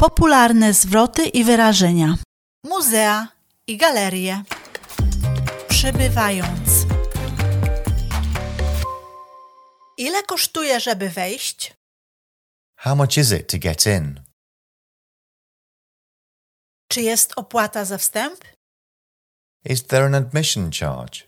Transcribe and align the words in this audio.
Popularne 0.00 0.74
zwroty 0.74 1.26
i 1.26 1.44
wyrażenia. 1.44 2.16
Muzea 2.64 3.28
i 3.66 3.76
galerie. 3.76 4.42
Przybywając. 5.68 6.86
Ile 9.98 10.22
kosztuje, 10.22 10.80
żeby 10.80 11.10
wejść? 11.10 11.74
How 12.76 12.96
much 12.96 13.16
is 13.16 13.32
it 13.32 13.50
to 13.50 13.58
get 13.58 13.86
in? 13.86 14.20
Czy 16.88 17.02
jest 17.02 17.32
opłata 17.36 17.84
za 17.84 17.98
wstęp? 17.98 18.44
Is 19.64 19.86
there 19.86 20.06
an 20.06 20.14
admission 20.14 20.70
charge? 20.80 21.20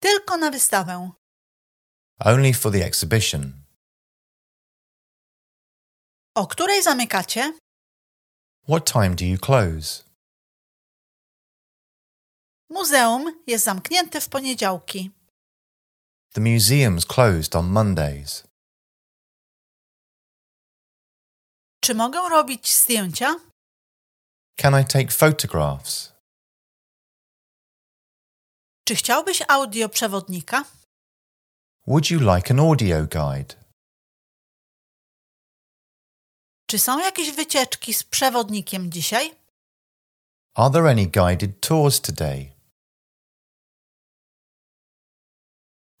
Tylko 0.00 0.36
na 0.36 0.50
wystawę. 0.50 1.10
Only 2.20 2.54
for 2.54 2.72
the 2.72 2.84
exhibition. 2.84 3.67
O 6.38 6.46
której 6.46 6.82
zamykacie? 6.82 7.58
What 8.68 8.92
time 8.92 9.14
do 9.14 9.24
you 9.24 9.38
close? 9.38 10.04
Muzeum 12.70 13.42
jest 13.46 13.64
zamknięte 13.64 14.20
w 14.20 14.28
poniedziałki. 14.28 15.10
The 16.34 16.40
museum's 16.40 17.06
closed 17.06 17.56
on 17.56 17.66
Mondays. 17.66 18.44
Czy 21.80 21.94
mogę 21.94 22.28
robić 22.28 22.74
zdjęcia? 22.74 23.34
Can 24.56 24.80
I 24.80 24.84
take 24.84 25.10
photographs? 25.10 26.12
Czy 28.84 28.94
chciałbyś 28.94 29.42
audioprzewodnika? 29.48 30.64
Would 31.86 32.10
you 32.10 32.20
like 32.34 32.50
an 32.50 32.60
audio 32.60 33.06
guide? 33.06 33.67
Czy 36.70 36.78
są 36.78 36.98
jakieś 36.98 37.30
wycieczki 37.32 37.94
z 37.94 38.02
przewodnikiem 38.02 38.92
dzisiaj? 38.92 39.36
Are 40.54 40.70
there 40.70 40.88
any 40.88 41.06
guided 41.06 41.60
tours 41.60 42.00
today? 42.00 42.52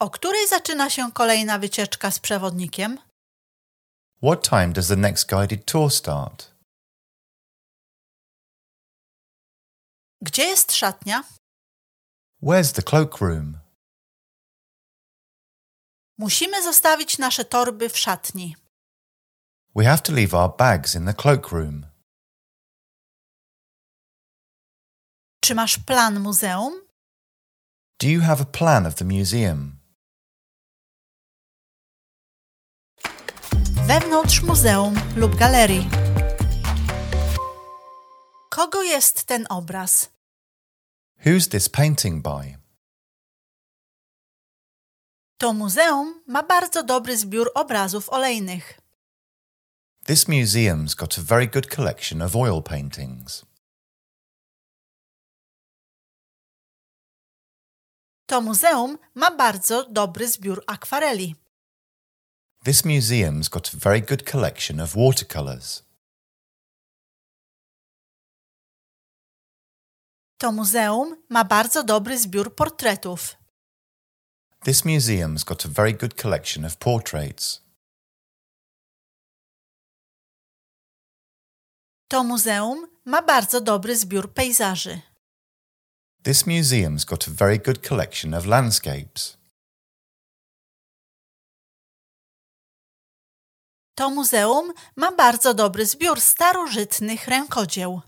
O 0.00 0.10
której 0.10 0.48
zaczyna 0.48 0.90
się 0.90 1.12
kolejna 1.12 1.58
wycieczka 1.58 2.10
z 2.10 2.18
przewodnikiem? 2.18 2.98
What 4.22 4.48
time 4.48 4.68
does 4.68 4.88
the 4.88 4.96
next 4.96 5.28
guided 5.28 5.64
tour 5.64 5.92
start? 5.92 6.54
Gdzie 10.22 10.42
jest 10.44 10.72
szatnia? 10.72 11.24
Where's 12.42 12.74
the 12.74 12.82
cloakroom? 12.82 13.58
Musimy 16.18 16.62
zostawić 16.62 17.18
nasze 17.18 17.44
torby 17.44 17.88
w 17.88 17.98
szatni. 17.98 18.56
We 19.74 19.84
have 19.84 20.02
to 20.04 20.12
leave 20.12 20.34
our 20.34 20.48
bags 20.48 20.94
in 20.94 21.04
the 21.04 21.14
cloakroom. 21.14 21.86
Czy 25.40 25.54
masz 25.54 25.78
plan 25.78 26.20
muzeum? 26.20 26.72
Do 28.00 28.06
you 28.08 28.20
have 28.20 28.40
a 28.42 28.44
plan 28.44 28.86
of 28.86 28.94
the 28.94 29.04
museum? 29.04 29.78
Wewnątrz 33.86 34.42
muzeum 34.42 34.94
lub 35.16 35.34
galerii. 35.36 35.90
Kogo 38.50 38.82
jest 38.82 39.24
ten 39.24 39.46
obraz? 39.48 40.08
Who's 41.24 41.48
this 41.48 41.68
painting 41.68 42.22
by? 42.22 42.56
To 45.38 45.52
muzeum 45.52 46.22
ma 46.26 46.42
bardzo 46.42 46.82
dobry 46.82 47.16
zbiór 47.16 47.50
obrazów 47.54 48.10
olejnych. 48.10 48.80
This 50.08 50.26
museum's 50.26 50.94
got 50.94 51.18
a 51.18 51.20
very 51.20 51.46
good 51.46 51.68
collection 51.68 52.22
of 52.22 52.34
oil 52.34 52.62
paintings. 52.62 53.44
To 58.26 58.40
muzeum 58.40 58.98
ma 59.14 59.30
bardzo 59.30 59.84
dobry 59.92 60.26
zbiór 60.26 60.64
akwareli. 60.66 61.34
This 62.64 62.84
museum's 62.84 63.48
got 63.48 63.74
a 63.74 63.76
very 63.76 64.00
good 64.00 64.24
collection 64.30 64.80
of 64.80 64.96
watercolours. 64.96 65.82
To 70.38 70.52
muzeum 70.52 71.16
ma 71.28 71.44
bardzo 71.44 71.82
dobry 71.82 72.18
zbiór 72.18 72.54
portretów. 72.54 73.36
This 74.64 74.84
museum's 74.84 75.44
got 75.44 75.64
a 75.64 75.68
very 75.68 75.92
good 75.92 76.16
collection 76.22 76.64
of 76.64 76.76
portraits. 76.78 77.67
To 82.08 82.24
muzeum 82.24 82.86
ma 83.04 83.22
bardzo 83.22 83.60
dobry 83.60 83.96
zbiór 83.96 84.32
pejzaży. 84.32 85.00
This 86.22 86.46
museum's 86.46 87.04
got 87.04 87.28
a 87.28 87.30
very 87.30 87.58
good 87.58 87.88
collection 87.88 88.34
of 88.34 88.46
landscapes. 88.46 89.38
To 93.94 94.10
muzeum 94.10 94.72
ma 94.96 95.12
bardzo 95.12 95.54
dobry 95.54 95.86
zbiór 95.86 96.20
starożytnych 96.20 97.28
rękodzieł. 97.28 98.00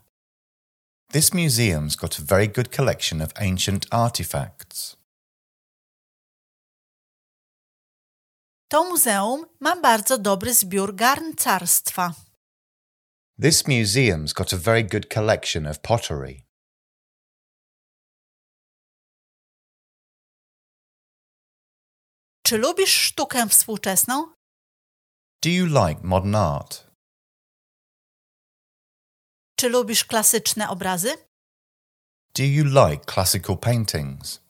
This 1.12 1.30
museum's 1.30 1.96
got 1.96 2.20
a 2.20 2.22
very 2.22 2.48
good 2.48 2.76
collection 2.76 3.22
of 3.22 3.30
ancient 3.34 3.86
artifacts. 3.90 4.96
To 8.68 8.84
muzeum 8.84 9.46
ma 9.60 9.76
bardzo 9.76 10.18
dobry 10.18 10.54
zbiór 10.54 10.94
garncarstwa. 10.94 12.14
This 13.40 13.66
museum's 13.66 14.34
got 14.34 14.52
a 14.52 14.56
very 14.58 14.82
good 14.82 15.08
collection 15.08 15.66
of 15.66 15.80
pottery. 15.82 16.42
Czy 22.46 22.58
lubisz 22.58 22.92
sztukę 22.94 23.48
współczesną? 23.48 24.32
Do 25.42 25.50
you 25.50 25.66
like 25.66 26.00
modern 26.02 26.34
art? 26.34 26.86
Czy 29.56 29.68
lubisz 29.68 30.04
klasyczne 30.04 30.68
obrazy? 30.68 31.16
Do 32.34 32.42
you 32.42 32.64
like 32.64 33.04
classical 33.14 33.58
paintings? 33.58 34.40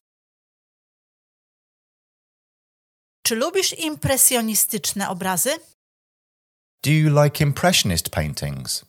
Czy 3.22 3.34
lubisz 3.34 3.72
impresjonistyczne 3.78 5.08
obrazy? 5.08 5.50
Do 6.82 6.90
you 6.90 7.10
like 7.10 7.42
impressionist 7.42 8.10
paintings? 8.10 8.84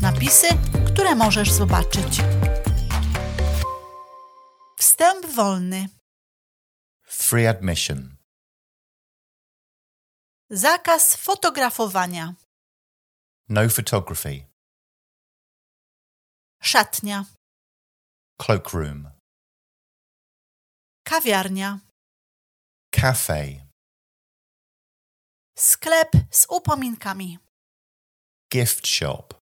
Napisy, 0.00 0.48
które 0.92 1.14
możesz 1.14 1.52
zobaczyć. 1.52 2.20
Wstęp 4.78 5.26
wolny. 5.26 5.88
Free 7.04 7.46
admission. 7.46 8.16
Zakaz 10.50 11.16
fotografowania. 11.16 12.34
No 13.48 13.68
photography. 13.68 14.46
Szatnia. 16.62 17.24
Cloakroom. 18.38 19.10
Kawiarnia. 21.04 21.78
Cafe. 22.90 23.69
Sklep 25.60 26.08
z 26.30 26.46
upominkami. 26.50 27.38
Gift 28.52 28.86
shop. 28.86 29.39